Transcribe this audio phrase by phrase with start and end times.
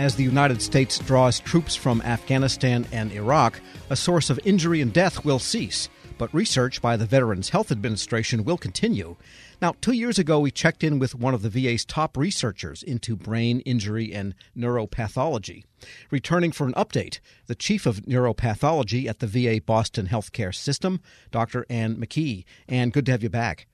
[0.00, 4.90] As the United States draws troops from Afghanistan and Iraq, a source of injury and
[4.90, 9.16] death will cease, but research by the Veterans Health Administration will continue.
[9.60, 13.14] Now, two years ago, we checked in with one of the VA's top researchers into
[13.14, 15.64] brain injury and neuropathology.
[16.10, 21.66] Returning for an update, the chief of neuropathology at the VA Boston Healthcare System, Dr.
[21.68, 22.46] Ann McKee.
[22.70, 23.66] Ann, good to have you back.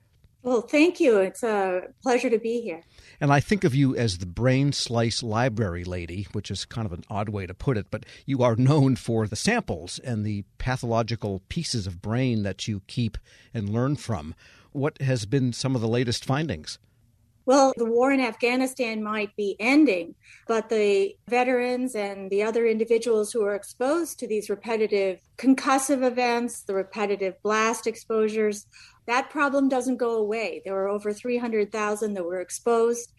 [0.47, 1.17] Well, thank you.
[1.17, 2.81] It's a pleasure to be here.
[3.19, 6.93] And I think of you as the brain slice library lady, which is kind of
[6.93, 10.45] an odd way to put it, but you are known for the samples and the
[10.57, 13.17] pathological pieces of brain that you keep
[13.53, 14.33] and learn from.
[14.71, 16.79] What has been some of the latest findings?
[17.47, 20.15] Well, the war in Afghanistan might be ending,
[20.49, 26.63] but the veterans and the other individuals who are exposed to these repetitive concussive events,
[26.63, 28.65] the repetitive blast exposures,
[29.05, 30.61] that problem doesn't go away.
[30.65, 33.13] There were over 300,000 that were exposed,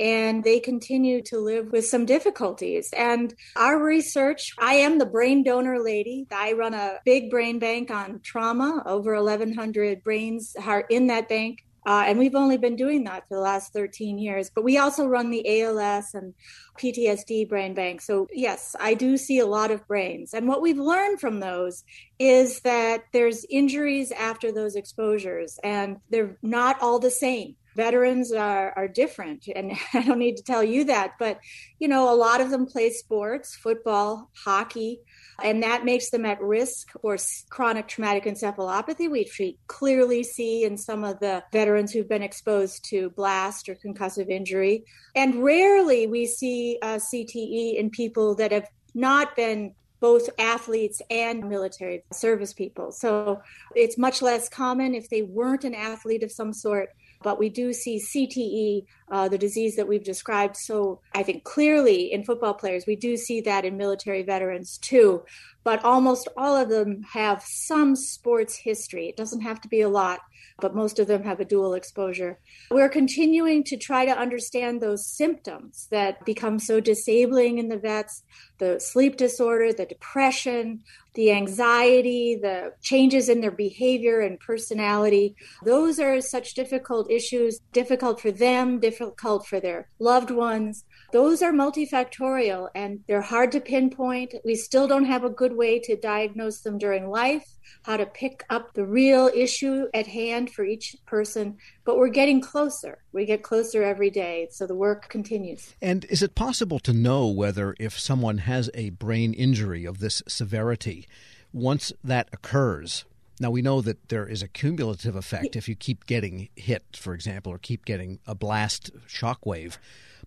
[0.00, 2.88] and they continue to live with some difficulties.
[2.96, 6.26] And our research, I am the brain donor lady.
[6.32, 8.82] I run a big brain bank on trauma.
[8.86, 11.66] Over 1,100 brains are in that bank.
[11.86, 14.50] Uh, and we've only been doing that for the last 13 years.
[14.54, 16.34] But we also run the ALS and
[16.78, 18.00] PTSD brain bank.
[18.00, 20.34] So, yes, I do see a lot of brains.
[20.34, 21.84] And what we've learned from those
[22.18, 28.72] is that there's injuries after those exposures, and they're not all the same veterans are,
[28.76, 31.40] are different and i don't need to tell you that but
[31.78, 35.00] you know a lot of them play sports football hockey
[35.42, 37.16] and that makes them at risk for
[37.48, 42.84] chronic traumatic encephalopathy, which we clearly see in some of the veterans who've been exposed
[42.90, 44.84] to blast or concussive injury.
[45.14, 51.48] And rarely we see uh, CTE in people that have not been both athletes and
[51.48, 52.92] military service people.
[52.92, 53.40] So
[53.74, 56.90] it's much less common if they weren't an athlete of some sort
[57.24, 62.12] but we do see CTE, uh, the disease that we've described so, I think, clearly
[62.12, 62.84] in football players.
[62.86, 65.24] We do see that in military veterans too,
[65.64, 69.08] but almost all of them have some sports history.
[69.08, 70.20] It doesn't have to be a lot,
[70.60, 72.38] but most of them have a dual exposure.
[72.70, 78.22] We're continuing to try to understand those symptoms that become so disabling in the vets
[78.58, 80.80] the sleep disorder, the depression,
[81.14, 85.36] the anxiety, the changes in their behavior and personality.
[85.64, 90.84] Those are such difficult issues, difficult for them, difficult for their loved ones.
[91.12, 94.34] Those are multifactorial and they're hard to pinpoint.
[94.44, 97.46] We still don't have a good way to diagnose them during life,
[97.84, 102.40] how to pick up the real issue at hand for each person, but we're getting
[102.40, 103.03] closer.
[103.14, 105.76] We get closer every day, so the work continues.
[105.80, 110.20] And is it possible to know whether if someone has a brain injury of this
[110.26, 111.06] severity,
[111.52, 113.04] once that occurs,
[113.38, 117.14] now we know that there is a cumulative effect if you keep getting hit, for
[117.14, 119.78] example, or keep getting a blast shockwave.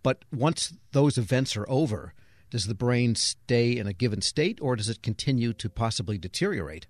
[0.02, 2.14] But once those events are over,
[2.52, 6.88] does the brain stay in a given state or does it continue to possibly deteriorate?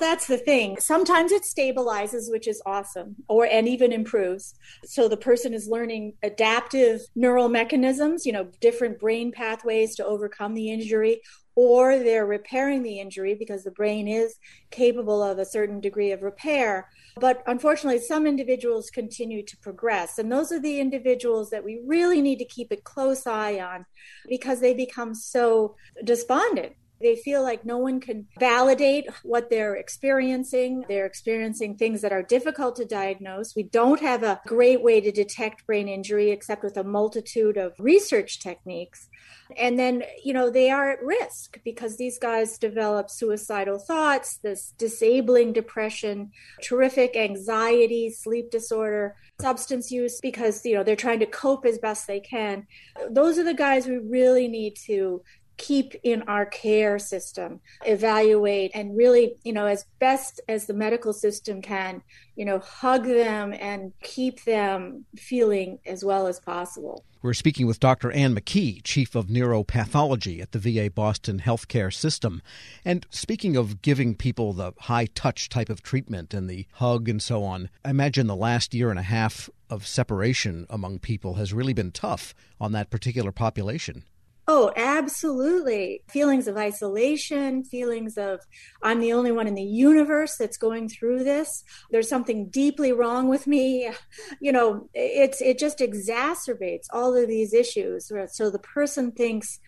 [0.00, 0.78] That's the thing.
[0.80, 4.54] Sometimes it stabilizes, which is awesome, or and even improves.
[4.84, 10.54] So the person is learning adaptive neural mechanisms, you know, different brain pathways to overcome
[10.54, 11.20] the injury,
[11.54, 14.36] or they're repairing the injury because the brain is
[14.70, 16.88] capable of a certain degree of repair.
[17.16, 20.18] But unfortunately, some individuals continue to progress.
[20.18, 23.84] And those are the individuals that we really need to keep a close eye on
[24.28, 30.84] because they become so despondent they feel like no one can validate what they're experiencing.
[30.88, 33.56] They're experiencing things that are difficult to diagnose.
[33.56, 37.74] We don't have a great way to detect brain injury except with a multitude of
[37.78, 39.08] research techniques.
[39.56, 44.74] And then, you know, they are at risk because these guys develop suicidal thoughts, this
[44.78, 46.30] disabling depression,
[46.62, 52.06] terrific anxiety, sleep disorder, substance use because, you know, they're trying to cope as best
[52.06, 52.66] they can.
[53.10, 55.22] Those are the guys we really need to
[55.60, 61.12] keep in our care system, evaluate, and really, you know, as best as the medical
[61.12, 62.02] system can,
[62.34, 67.04] you know, hug them and keep them feeling as well as possible.
[67.20, 68.10] We're speaking with Dr.
[68.10, 72.40] Ann McKee, Chief of Neuropathology at the VA Boston Healthcare System.
[72.82, 77.22] And speaking of giving people the high touch type of treatment and the hug and
[77.22, 81.52] so on, I imagine the last year and a half of separation among people has
[81.52, 84.04] really been tough on that particular population.
[84.52, 86.02] Oh, absolutely.
[86.08, 88.40] Feelings of isolation, feelings of
[88.82, 91.62] I'm the only one in the universe that's going through this.
[91.92, 93.90] There's something deeply wrong with me.
[94.40, 98.10] You know, it's it just exacerbates all of these issues.
[98.32, 99.60] So the person thinks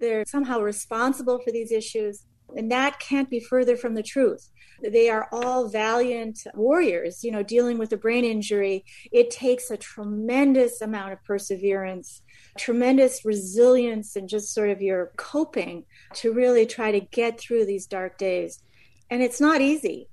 [0.00, 2.26] they're somehow responsible for these issues
[2.56, 4.50] And that can't be further from the truth.
[4.82, 8.84] They are all valiant warriors, you know, dealing with a brain injury.
[9.12, 12.22] It takes a tremendous amount of perseverance,
[12.58, 15.84] tremendous resilience, and just sort of your coping
[16.14, 18.62] to really try to get through these dark days.
[19.10, 20.08] And it's not easy.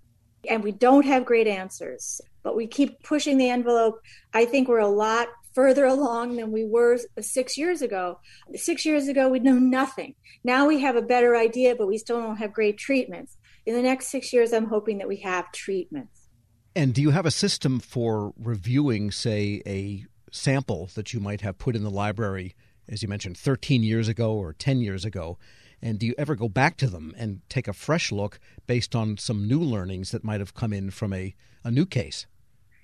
[0.50, 4.00] And we don't have great answers, but we keep pushing the envelope.
[4.34, 8.20] I think we're a lot further along than we were six years ago.
[8.56, 10.16] Six years ago, we knew nothing.
[10.44, 13.38] Now we have a better idea, but we still don't have great treatments.
[13.66, 16.30] In the next six years, I'm hoping that we have treatments.
[16.76, 21.57] And do you have a system for reviewing, say, a sample that you might have
[21.57, 22.56] put in the library,
[22.88, 25.38] as you mentioned, 13 years ago or 10 years ago?
[25.81, 29.18] And do you ever go back to them and take a fresh look based on
[29.18, 32.25] some new learnings that might have come in from a, a new case?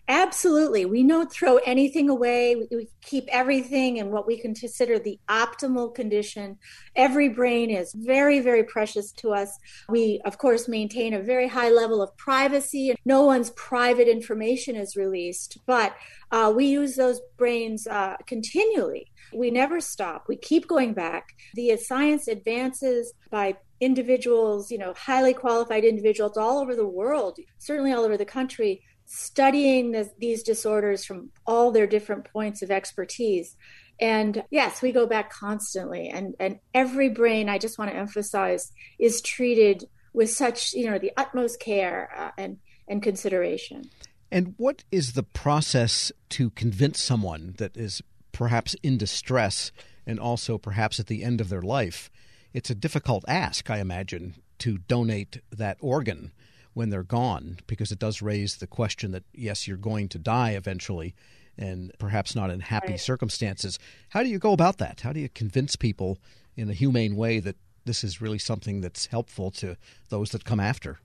[0.10, 0.86] Absolutely.
[0.86, 2.56] We don't throw anything away.
[2.56, 6.58] We keep everything in what we consider the optimal condition.
[6.96, 9.50] Every brain is very, very precious to us.
[9.90, 12.96] We, of course, maintain a very high level of privacy.
[13.04, 15.94] No one's private information is released, but
[16.32, 19.12] uh, we use those brains uh, continually.
[19.34, 20.26] We never stop.
[20.30, 21.36] We keep going back.
[21.56, 27.92] The science advances by individuals, you know, highly qualified individuals all over the world, certainly
[27.92, 33.56] all over the country studying this, these disorders from all their different points of expertise.
[34.00, 38.72] And yes, we go back constantly, and, and every brain, I just want to emphasize,
[39.00, 42.58] is treated with such, you know, the utmost care uh, and,
[42.88, 43.90] and consideration.
[44.30, 48.04] And what is the process to convince someone that is
[48.34, 49.72] perhaps in distress
[50.06, 52.12] and also perhaps at the end of their life?
[52.54, 56.34] It's a difficult ask, I imagine, to donate that organ
[56.78, 60.52] when they're gone, because it does raise the question that, yes, you're going to die
[60.52, 61.16] eventually
[61.58, 63.00] and perhaps not in happy right.
[63.00, 63.80] circumstances.
[64.10, 65.02] How do you go about that?
[65.02, 66.20] How do you convince people
[66.56, 69.76] in a humane way that this is really something that's helpful to
[70.10, 71.00] those that come after?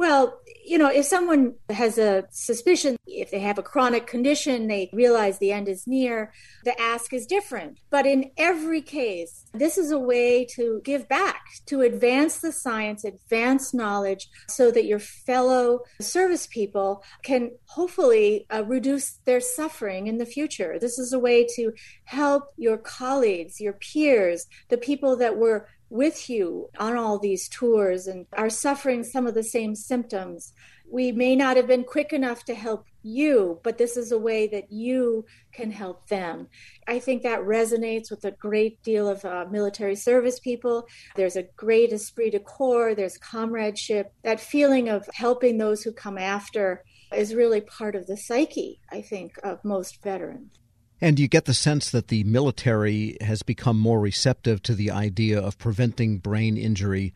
[0.00, 4.88] Well, you know, if someone has a suspicion, if they have a chronic condition, they
[4.94, 6.32] realize the end is near,
[6.64, 7.80] the ask is different.
[7.90, 13.04] But in every case, this is a way to give back, to advance the science,
[13.04, 20.16] advance knowledge, so that your fellow service people can hopefully uh, reduce their suffering in
[20.16, 20.78] the future.
[20.78, 21.74] This is a way to
[22.04, 28.06] help your colleagues, your peers, the people that were with you on all these tours
[28.06, 30.52] and are suffering some of the same symptoms.
[30.90, 34.48] We may not have been quick enough to help you, but this is a way
[34.48, 36.48] that you can help them.
[36.86, 40.86] I think that resonates with a great deal of uh, military service people.
[41.16, 44.12] There's a great esprit de corps, there's comradeship.
[44.22, 46.84] That feeling of helping those who come after
[47.14, 50.59] is really part of the psyche, I think, of most veterans.
[51.00, 55.40] And you get the sense that the military has become more receptive to the idea
[55.40, 57.14] of preventing brain injury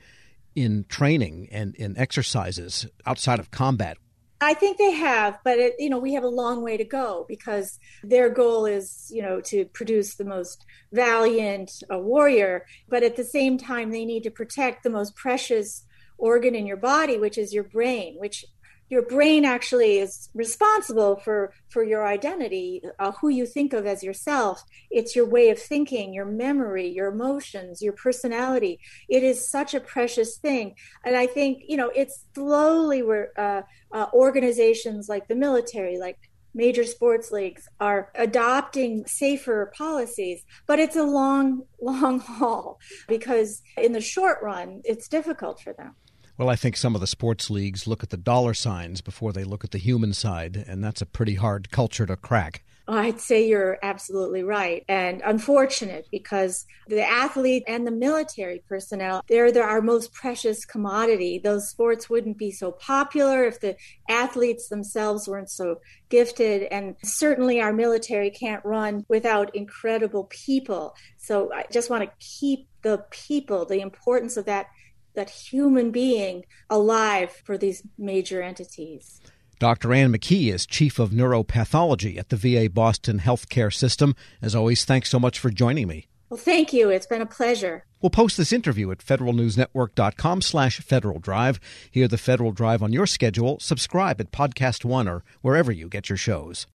[0.55, 3.99] in training and in exercises outside of combat.
[4.41, 7.25] I think they have, but it, you know we have a long way to go
[7.29, 13.17] because their goal is you know to produce the most valiant uh, warrior, but at
[13.17, 15.85] the same time they need to protect the most precious
[16.19, 18.45] organ in your body, which is your brain, which
[18.95, 24.05] your brain actually is responsible for for your identity uh, who you think of as
[24.05, 24.63] yourself.
[24.89, 28.79] It's your way of thinking your memory your emotions your personality.
[29.09, 30.67] It is such a precious thing.
[31.05, 33.63] And i think you know it's slowly where uh,
[33.97, 36.19] uh, organizations like the military like
[36.55, 43.91] major sports leagues are adopting safer policies, but it's a long, long haul because in
[43.93, 45.97] the short run, it's difficult for them.
[46.37, 49.45] Well, I think some of the sports leagues look at the dollar signs before they
[49.45, 52.65] look at the human side, and that's a pretty hard culture to crack.
[52.87, 54.85] I'd say you're absolutely right.
[54.89, 61.41] And unfortunate because the athlete and the military personnel, they're, they're our most precious commodity.
[61.43, 63.77] Those sports wouldn't be so popular if the
[64.09, 66.65] athletes themselves weren't so gifted.
[66.65, 70.95] And certainly our military can't run without incredible people.
[71.17, 74.67] So I just want to keep the people, the importance of that
[75.15, 79.21] that human being alive for these major entities.
[79.59, 79.93] Dr.
[79.95, 84.15] Ann McKee is Chief of Neuropathology at the VA Boston Healthcare System.
[84.43, 86.09] As always, thanks so much for joining me.
[86.29, 86.91] Well, thank you.
[86.91, 87.85] It's been a pleasure.
[88.03, 91.61] We'll post this interview at federalnewsnetwork.com slash Federal Drive.
[91.91, 93.59] Hear the Federal Drive on your schedule.
[93.61, 96.67] Subscribe at Podcast One or wherever you get your shows.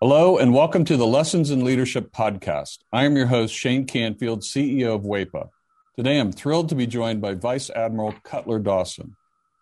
[0.00, 2.78] Hello, and welcome to the Lessons in Leadership podcast.
[2.92, 5.50] I am your host, Shane Canfield, CEO of WEPA.
[5.94, 9.14] Today, I'm thrilled to be joined by Vice Admiral Cutler Dawson.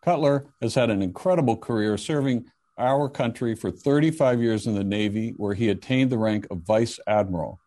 [0.05, 2.45] Cutler has had an incredible career serving
[2.79, 7.01] our country for 35 years in the Navy, where he attained the rank of Vice
[7.09, 7.59] Admiral.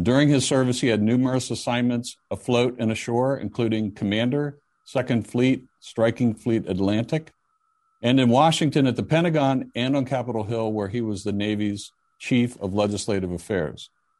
[0.00, 6.34] During his service, he had numerous assignments afloat and ashore, including Commander, Second Fleet, Striking
[6.34, 7.32] Fleet Atlantic,
[8.02, 11.92] and in Washington at the Pentagon and on Capitol Hill, where he was the Navy's
[12.18, 13.90] Chief of Legislative Affairs.